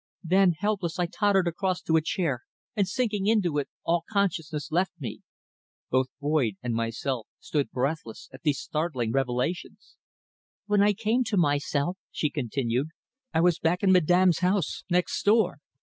Then, 0.23 0.53
helpless, 0.53 0.97
I 0.97 1.05
tottered 1.05 1.47
across 1.47 1.79
to 1.83 1.95
a 1.95 2.01
chair, 2.01 2.41
and 2.75 2.87
sinking 2.87 3.27
into 3.27 3.59
it 3.59 3.69
all 3.83 4.03
consciousness 4.09 4.71
left 4.71 4.93
me." 4.99 5.21
Both 5.91 6.07
Boyd 6.19 6.55
and 6.63 6.73
myself 6.73 7.27
stood 7.39 7.69
breathless 7.69 8.27
at 8.33 8.41
these 8.41 8.59
startling 8.59 9.11
revelations. 9.11 9.97
"When 10.65 10.81
I 10.81 10.93
came 10.93 11.23
to 11.25 11.37
myself," 11.37 11.99
she 12.09 12.31
continued, 12.31 12.87
"I 13.31 13.41
was 13.41 13.59
back 13.59 13.83
in 13.83 13.91
Madame's 13.91 14.39
house 14.39 14.83
next 14.89 15.21
door. 15.21 15.59